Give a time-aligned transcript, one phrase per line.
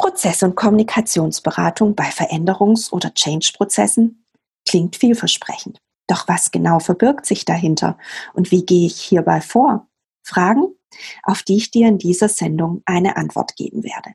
[0.00, 4.24] Prozess- und Kommunikationsberatung bei Veränderungs- oder Change-Prozessen
[4.66, 5.78] klingt vielversprechend.
[6.06, 7.98] Doch was genau verbirgt sich dahinter
[8.32, 9.88] und wie gehe ich hierbei vor?
[10.22, 10.68] Fragen,
[11.22, 14.12] auf die ich dir in dieser Sendung eine Antwort geben werde.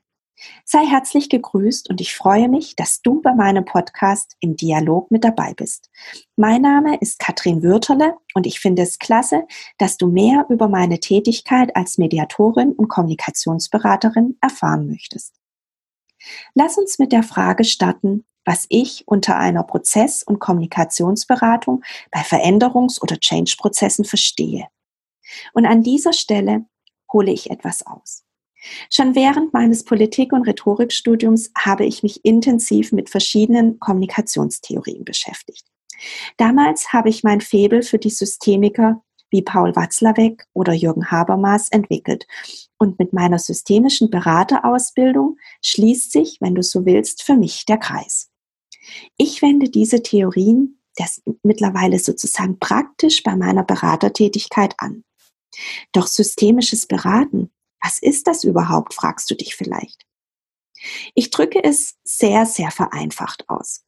[0.64, 5.22] Sei herzlich gegrüßt und ich freue mich, dass du bei meinem Podcast im Dialog mit
[5.22, 5.88] dabei bist.
[6.34, 9.44] Mein Name ist Katrin Würterle und ich finde es klasse,
[9.78, 15.36] dass du mehr über meine Tätigkeit als Mediatorin und Kommunikationsberaterin erfahren möchtest.
[16.54, 23.02] Lass uns mit der Frage starten, was ich unter einer Prozess- und Kommunikationsberatung bei Veränderungs-
[23.02, 24.68] oder Change-Prozessen verstehe.
[25.52, 26.66] Und an dieser Stelle
[27.12, 28.22] hole ich etwas aus.
[28.90, 35.66] Schon während meines Politik- und Rhetorikstudiums habe ich mich intensiv mit verschiedenen Kommunikationstheorien beschäftigt.
[36.36, 42.26] Damals habe ich mein Febel für die Systemiker wie Paul Watzlawick oder Jürgen Habermas entwickelt.
[42.78, 48.30] Und mit meiner systemischen Beraterausbildung schließt sich, wenn du so willst, für mich der Kreis.
[49.16, 55.04] Ich wende diese Theorien das mittlerweile sozusagen praktisch bei meiner Beratertätigkeit an.
[55.92, 57.50] Doch systemisches Beraten
[57.86, 60.06] was ist das überhaupt, fragst du dich vielleicht.
[61.14, 63.84] Ich drücke es sehr, sehr vereinfacht aus.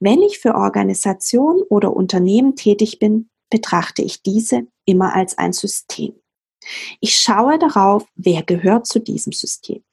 [0.00, 6.14] Wenn ich für Organisationen oder Unternehmen tätig bin, betrachte ich diese immer als ein System.
[7.00, 9.84] Ich schaue darauf, wer gehört zu diesem System,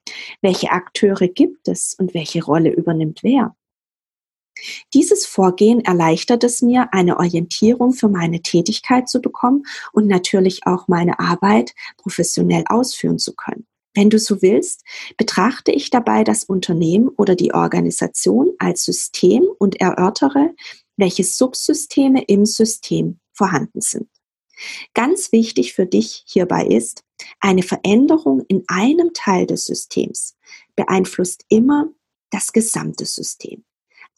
[0.42, 3.56] welche Akteure gibt es und welche Rolle übernimmt wer.
[4.94, 10.88] Dieses Vorgehen erleichtert es mir, eine Orientierung für meine Tätigkeit zu bekommen und natürlich auch
[10.88, 13.66] meine Arbeit professionell ausführen zu können.
[13.96, 14.84] Wenn du so willst,
[15.18, 20.56] betrachte ich dabei das Unternehmen oder die Organisation als System und erörtere,
[20.98, 24.10] welche Subsysteme im System vorhanden sind.
[24.94, 27.04] Ganz wichtig für dich hierbei ist,
[27.40, 30.38] eine Veränderung in einem Teil des Systems
[30.76, 31.90] beeinflusst immer
[32.30, 33.64] das gesamte System.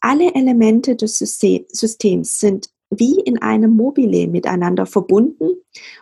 [0.00, 5.56] Alle Elemente des Systems sind wie in einem Mobile miteinander verbunden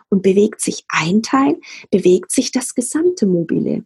[0.09, 3.85] und bewegt sich ein Teil, bewegt sich das gesamte Mobile.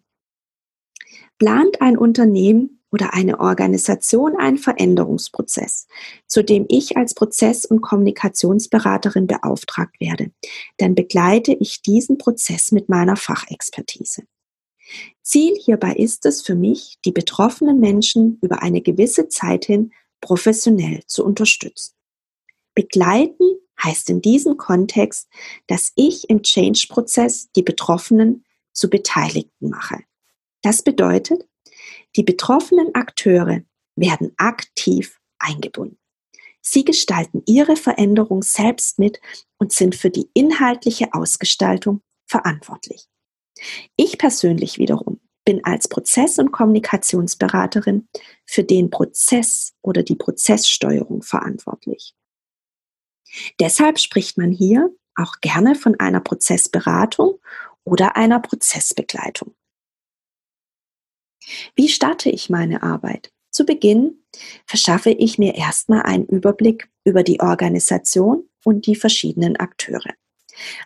[1.37, 5.87] Plant ein Unternehmen oder eine Organisation einen Veränderungsprozess,
[6.27, 10.31] zu dem ich als Prozess- und Kommunikationsberaterin beauftragt werde,
[10.77, 14.23] dann begleite ich diesen Prozess mit meiner Fachexpertise.
[15.21, 21.01] Ziel hierbei ist es für mich, die betroffenen Menschen über eine gewisse Zeit hin professionell
[21.05, 21.93] zu unterstützen.
[22.73, 25.29] Begleiten heißt in diesem Kontext,
[25.67, 29.99] dass ich im Change-Prozess die Betroffenen zu Beteiligten mache.
[30.61, 31.47] Das bedeutet,
[32.15, 33.61] die betroffenen Akteure
[33.95, 35.97] werden aktiv eingebunden.
[36.61, 39.19] Sie gestalten ihre Veränderung selbst mit
[39.57, 43.07] und sind für die inhaltliche Ausgestaltung verantwortlich.
[43.95, 48.07] Ich persönlich wiederum bin als Prozess- und Kommunikationsberaterin
[48.45, 52.13] für den Prozess oder die Prozesssteuerung verantwortlich.
[53.59, 57.39] Deshalb spricht man hier auch gerne von einer Prozessberatung
[57.83, 59.55] oder einer Prozessbegleitung.
[61.75, 63.31] Wie starte ich meine Arbeit?
[63.51, 64.23] Zu Beginn
[64.65, 70.13] verschaffe ich mir erstmal einen Überblick über die Organisation und die verschiedenen Akteure.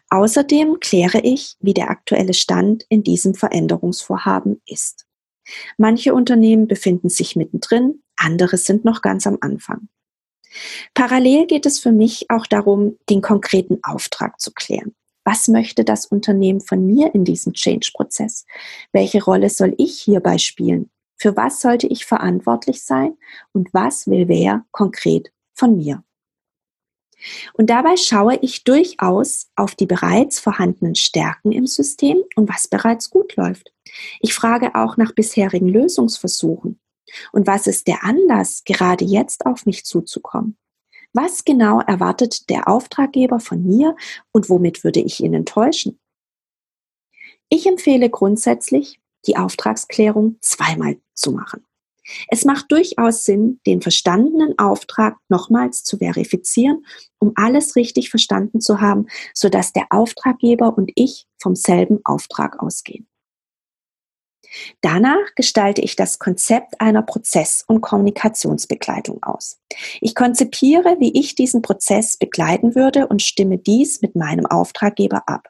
[0.09, 5.05] Außerdem kläre ich, wie der aktuelle Stand in diesem Veränderungsvorhaben ist.
[5.77, 9.89] Manche Unternehmen befinden sich mittendrin, andere sind noch ganz am Anfang.
[10.93, 14.95] Parallel geht es für mich auch darum, den konkreten Auftrag zu klären.
[15.23, 18.45] Was möchte das Unternehmen von mir in diesem Change-Prozess?
[18.91, 20.89] Welche Rolle soll ich hierbei spielen?
[21.17, 23.17] Für was sollte ich verantwortlich sein?
[23.53, 26.03] Und was will wer konkret von mir?
[27.53, 33.09] Und dabei schaue ich durchaus auf die bereits vorhandenen Stärken im System und was bereits
[33.09, 33.71] gut läuft.
[34.19, 36.79] Ich frage auch nach bisherigen Lösungsversuchen.
[37.31, 40.57] Und was ist der Anlass, gerade jetzt auf mich zuzukommen?
[41.13, 43.95] Was genau erwartet der Auftraggeber von mir
[44.31, 45.99] und womit würde ich ihn enttäuschen?
[47.49, 51.63] Ich empfehle grundsätzlich, die Auftragsklärung zweimal zu machen.
[52.29, 56.85] Es macht durchaus Sinn, den verstandenen Auftrag nochmals zu verifizieren,
[57.19, 63.07] um alles richtig verstanden zu haben, sodass der Auftraggeber und ich vom selben Auftrag ausgehen.
[64.81, 69.59] Danach gestalte ich das Konzept einer Prozess- und Kommunikationsbegleitung aus.
[70.01, 75.49] Ich konzipiere, wie ich diesen Prozess begleiten würde und stimme dies mit meinem Auftraggeber ab.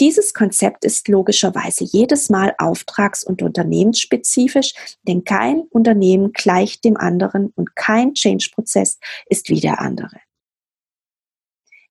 [0.00, 7.52] Dieses Konzept ist logischerweise jedes Mal auftrags- und unternehmensspezifisch, denn kein Unternehmen gleicht dem anderen
[7.56, 10.16] und kein Change-Prozess ist wie der andere.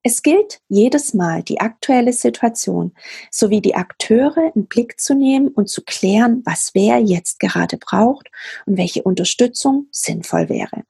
[0.02, 2.94] Es gilt jedes Mal, die aktuelle Situation
[3.30, 8.30] sowie die Akteure in Blick zu nehmen und zu klären, was wer jetzt gerade braucht
[8.64, 10.84] und welche Unterstützung sinnvoll wäre.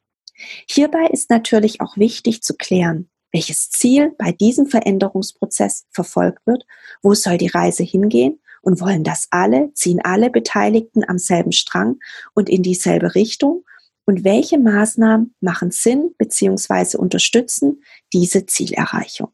[0.69, 6.65] Hierbei ist natürlich auch wichtig zu klären, welches Ziel bei diesem Veränderungsprozess verfolgt wird,
[7.03, 11.99] wo soll die Reise hingehen und wollen das alle, ziehen alle Beteiligten am selben Strang
[12.35, 13.65] und in dieselbe Richtung
[14.07, 16.97] und welche Maßnahmen machen Sinn bzw.
[16.97, 17.83] unterstützen
[18.13, 19.33] diese Zielerreichung.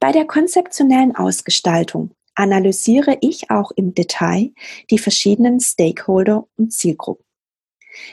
[0.00, 4.52] Bei der konzeptionellen Ausgestaltung analysiere ich auch im Detail
[4.90, 7.24] die verschiedenen Stakeholder und Zielgruppen.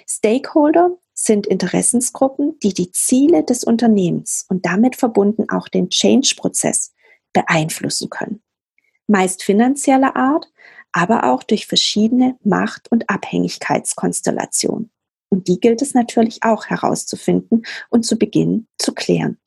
[0.07, 6.93] Stakeholder sind Interessensgruppen, die die Ziele des Unternehmens und damit verbunden auch den Change-Prozess
[7.33, 8.41] beeinflussen können.
[9.07, 10.51] Meist finanzieller Art,
[10.93, 14.91] aber auch durch verschiedene Macht- und Abhängigkeitskonstellationen.
[15.29, 19.39] Und die gilt es natürlich auch herauszufinden und zu Beginn zu klären.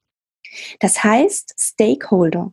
[0.81, 2.53] Das heißt, Stakeholder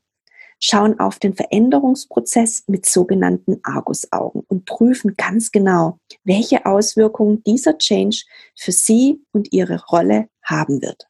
[0.60, 8.24] schauen auf den Veränderungsprozess mit sogenannten Argusaugen und prüfen ganz genau, welche Auswirkungen dieser Change
[8.56, 11.08] für sie und ihre Rolle haben wird.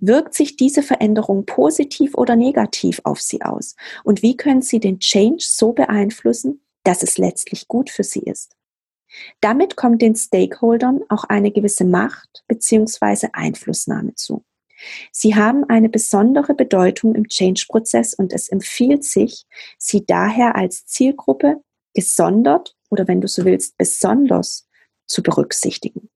[0.00, 3.74] Wirkt sich diese Veränderung positiv oder negativ auf sie aus?
[4.04, 8.56] Und wie können sie den Change so beeinflussen, dass es letztlich gut für sie ist.
[9.42, 13.28] Damit kommt den Stakeholdern auch eine gewisse Macht bzw.
[13.34, 14.42] Einflussnahme zu.
[15.12, 19.44] Sie haben eine besondere Bedeutung im Change-Prozess und es empfiehlt sich,
[19.76, 21.62] sie daher als Zielgruppe
[21.92, 24.66] gesondert oder wenn du so willst, besonders
[25.04, 26.08] zu berücksichtigen.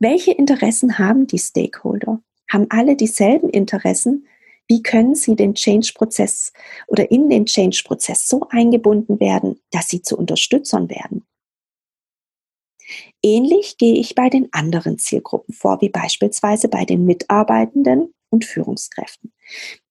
[0.00, 2.20] Welche Interessen haben die Stakeholder?
[2.50, 4.26] Haben alle dieselben Interessen,
[4.68, 6.52] wie können sie den Change-Prozess
[6.86, 11.24] oder in den Change-Prozess so eingebunden werden, dass sie zu Unterstützern werden?
[13.22, 19.32] Ähnlich gehe ich bei den anderen Zielgruppen vor, wie beispielsweise bei den Mitarbeitenden und Führungskräften.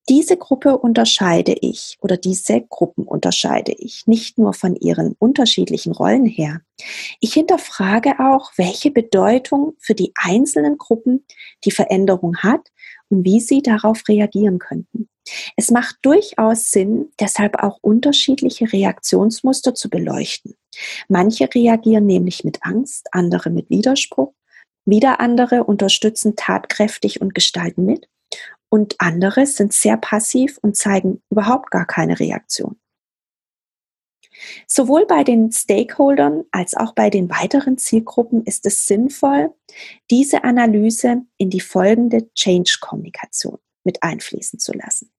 [0.09, 6.25] Diese Gruppe unterscheide ich oder diese Gruppen unterscheide ich nicht nur von ihren unterschiedlichen Rollen
[6.25, 6.61] her.
[7.21, 11.25] Ich hinterfrage auch, welche Bedeutung für die einzelnen Gruppen
[11.63, 12.69] die Veränderung hat
[13.09, 15.07] und wie sie darauf reagieren könnten.
[15.55, 20.55] Es macht durchaus Sinn, deshalb auch unterschiedliche Reaktionsmuster zu beleuchten.
[21.07, 24.33] Manche reagieren nämlich mit Angst, andere mit Widerspruch,
[24.85, 28.09] wieder andere unterstützen tatkräftig und gestalten mit
[28.73, 32.79] und andere sind sehr passiv und zeigen überhaupt gar keine Reaktion.
[34.65, 39.53] Sowohl bei den Stakeholdern als auch bei den weiteren Zielgruppen ist es sinnvoll,
[40.09, 45.13] diese Analyse in die folgende Change-Kommunikation mit einfließen zu lassen.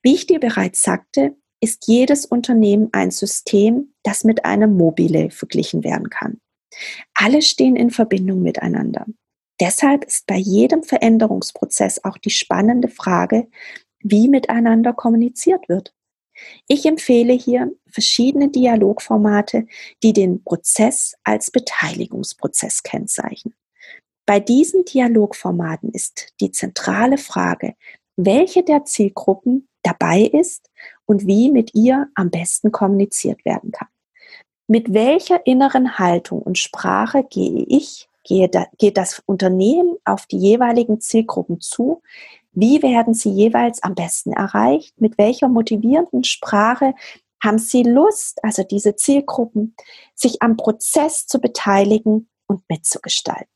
[0.00, 5.84] Wie ich dir bereits sagte, ist jedes Unternehmen ein System, das mit einem Mobile verglichen
[5.84, 6.40] werden kann.
[7.12, 9.04] Alle stehen in Verbindung miteinander.
[9.60, 13.48] Deshalb ist bei jedem Veränderungsprozess auch die spannende Frage,
[14.00, 15.94] wie miteinander kommuniziert wird.
[16.68, 19.66] Ich empfehle hier verschiedene Dialogformate,
[20.02, 23.54] die den Prozess als Beteiligungsprozess kennzeichnen.
[24.26, 27.74] Bei diesen Dialogformaten ist die zentrale Frage,
[28.16, 30.68] welche der Zielgruppen dabei ist
[31.06, 33.88] und wie mit ihr am besten kommuniziert werden kann.
[34.66, 41.60] Mit welcher inneren Haltung und Sprache gehe ich geht das Unternehmen auf die jeweiligen Zielgruppen
[41.60, 42.02] zu?
[42.52, 45.00] Wie werden sie jeweils am besten erreicht?
[45.00, 46.94] Mit welcher motivierenden Sprache
[47.42, 49.74] haben sie Lust, also diese Zielgruppen,
[50.14, 53.48] sich am Prozess zu beteiligen und mitzugestalten?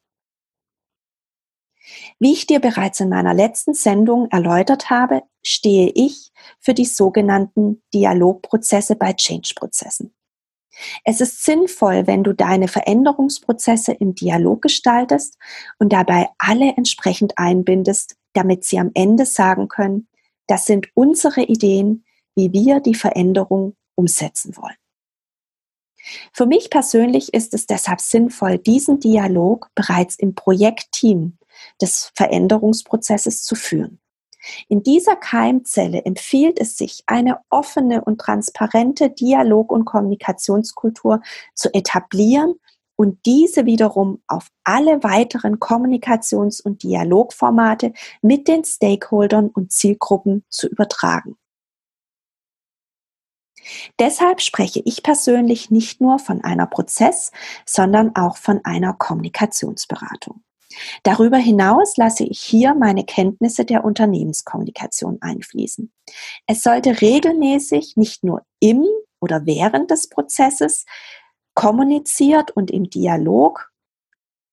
[2.18, 7.82] Wie ich dir bereits in meiner letzten Sendung erläutert habe, stehe ich für die sogenannten
[7.92, 10.14] Dialogprozesse bei Change-Prozessen.
[11.04, 15.36] Es ist sinnvoll, wenn du deine Veränderungsprozesse im Dialog gestaltest
[15.78, 20.08] und dabei alle entsprechend einbindest, damit sie am Ende sagen können,
[20.46, 24.76] das sind unsere Ideen, wie wir die Veränderung umsetzen wollen.
[26.32, 31.38] Für mich persönlich ist es deshalb sinnvoll, diesen Dialog bereits im Projektteam
[31.80, 34.00] des Veränderungsprozesses zu führen.
[34.68, 41.20] In dieser Keimzelle empfiehlt es sich, eine offene und transparente Dialog- und Kommunikationskultur
[41.54, 42.54] zu etablieren
[42.96, 50.68] und diese wiederum auf alle weiteren Kommunikations- und Dialogformate mit den Stakeholdern und Zielgruppen zu
[50.68, 51.36] übertragen.
[53.98, 57.30] Deshalb spreche ich persönlich nicht nur von einer Prozess,
[57.64, 60.42] sondern auch von einer Kommunikationsberatung.
[61.02, 65.92] Darüber hinaus lasse ich hier meine Kenntnisse der Unternehmenskommunikation einfließen.
[66.46, 68.86] Es sollte regelmäßig nicht nur im
[69.20, 70.86] oder während des Prozesses
[71.54, 73.70] kommuniziert und im Dialog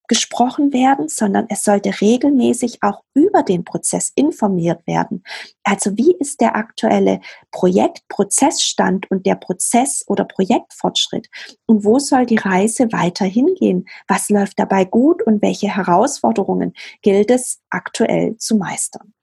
[0.08, 5.24] gesprochen werden, sondern es sollte regelmäßig auch über den Prozess informiert werden.
[5.64, 7.20] Also wie ist der aktuelle
[7.52, 11.30] Projektprozessstand und der Prozess- oder Projektfortschritt?
[11.66, 13.88] Und wo soll die Reise weiter hingehen?
[14.08, 19.14] Was läuft dabei gut und welche Herausforderungen gilt es aktuell zu meistern?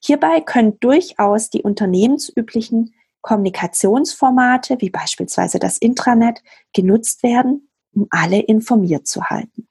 [0.00, 6.42] Hierbei können durchaus die unternehmensüblichen Kommunikationsformate wie beispielsweise das Intranet
[6.72, 9.66] genutzt werden, um alle informiert zu halten.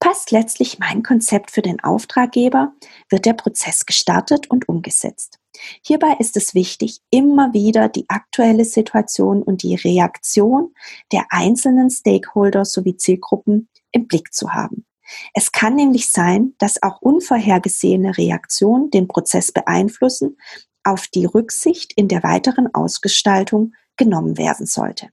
[0.00, 2.72] Passt letztlich mein Konzept für den Auftraggeber,
[3.10, 5.38] wird der Prozess gestartet und umgesetzt.
[5.82, 10.72] Hierbei ist es wichtig, immer wieder die aktuelle Situation und die Reaktion
[11.12, 14.86] der einzelnen Stakeholder sowie Zielgruppen im Blick zu haben.
[15.34, 20.38] Es kann nämlich sein, dass auch unvorhergesehene Reaktionen den Prozess beeinflussen,
[20.82, 25.10] auf die Rücksicht in der weiteren Ausgestaltung genommen werden sollte.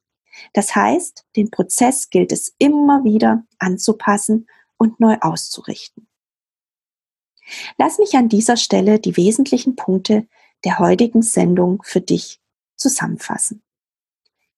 [0.54, 4.48] Das heißt, den Prozess gilt es immer wieder anzupassen
[4.78, 6.08] und neu auszurichten.
[7.78, 10.28] Lass mich an dieser Stelle die wesentlichen Punkte
[10.66, 12.42] der heutigen Sendung für dich
[12.76, 13.64] zusammenfassen.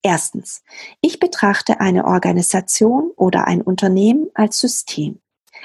[0.01, 0.63] Erstens,
[1.01, 5.21] ich betrachte eine Organisation oder ein Unternehmen als System.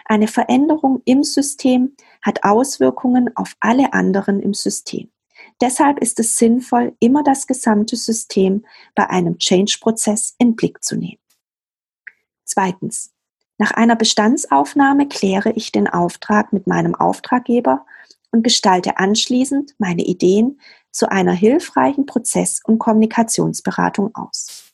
[0.06, 5.10] Eine Veränderung im System hat Auswirkungen auf alle anderen im System.
[5.60, 11.20] Deshalb ist es sinnvoll, immer das gesamte System bei einem Change-Prozess in Blick zu nehmen.
[12.44, 13.13] Zweitens.
[13.58, 17.86] Nach einer Bestandsaufnahme kläre ich den Auftrag mit meinem Auftraggeber
[18.32, 24.72] und gestalte anschließend meine Ideen zu einer hilfreichen Prozess- und Kommunikationsberatung aus.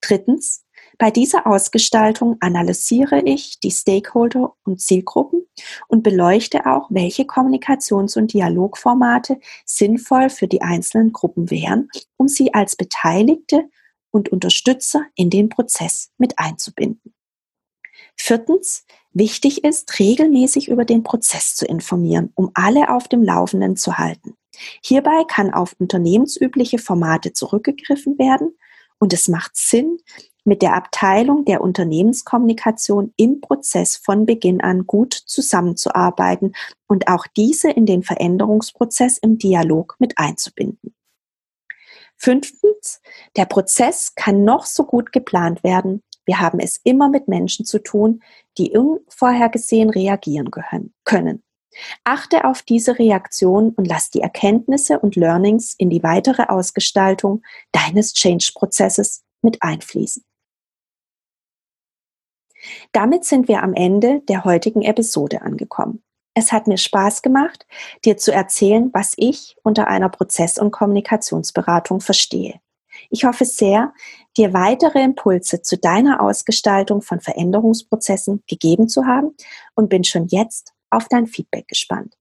[0.00, 0.62] Drittens.
[0.98, 5.46] Bei dieser Ausgestaltung analysiere ich die Stakeholder und Zielgruppen
[5.88, 12.54] und beleuchte auch, welche Kommunikations- und Dialogformate sinnvoll für die einzelnen Gruppen wären, um sie
[12.54, 13.68] als Beteiligte
[14.10, 17.12] und Unterstützer in den Prozess mit einzubinden.
[18.16, 23.98] Viertens, wichtig ist, regelmäßig über den Prozess zu informieren, um alle auf dem Laufenden zu
[23.98, 24.34] halten.
[24.82, 28.56] Hierbei kann auf unternehmensübliche Formate zurückgegriffen werden
[28.98, 29.98] und es macht Sinn,
[30.46, 36.54] mit der Abteilung der Unternehmenskommunikation im Prozess von Beginn an gut zusammenzuarbeiten
[36.86, 40.94] und auch diese in den Veränderungsprozess im Dialog mit einzubinden.
[42.16, 43.00] Fünftens,
[43.36, 46.02] der Prozess kann noch so gut geplant werden.
[46.26, 48.22] Wir haben es immer mit Menschen zu tun,
[48.58, 50.50] die unvorhergesehen reagieren
[51.04, 51.42] können.
[52.04, 57.42] Achte auf diese Reaktion und lass die Erkenntnisse und Learnings in die weitere Ausgestaltung
[57.72, 60.24] deines Change-Prozesses mit einfließen.
[62.92, 66.02] Damit sind wir am Ende der heutigen Episode angekommen.
[66.34, 67.66] Es hat mir Spaß gemacht,
[68.04, 72.60] dir zu erzählen, was ich unter einer Prozess- und Kommunikationsberatung verstehe.
[73.10, 73.92] Ich hoffe sehr,
[74.36, 79.34] dir weitere Impulse zu deiner Ausgestaltung von Veränderungsprozessen gegeben zu haben
[79.74, 82.16] und bin schon jetzt auf dein Feedback gespannt.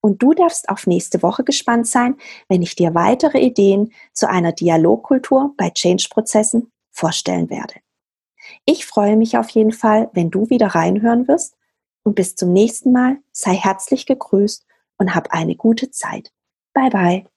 [0.00, 2.16] Und du darfst auf nächste Woche gespannt sein,
[2.48, 7.74] wenn ich dir weitere Ideen zu einer Dialogkultur bei Change-Prozessen vorstellen werde.
[8.64, 11.56] Ich freue mich auf jeden Fall, wenn du wieder reinhören wirst
[12.02, 14.66] und bis zum nächsten Mal sei herzlich gegrüßt
[14.98, 16.32] und hab eine gute Zeit.
[16.74, 17.31] Bye bye.